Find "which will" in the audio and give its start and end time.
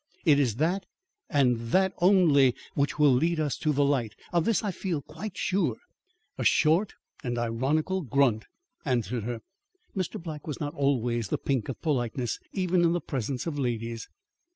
2.73-3.13